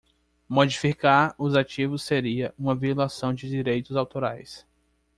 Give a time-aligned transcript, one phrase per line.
[0.49, 4.65] Modificar os ativos seria uma violação de direitos autorais.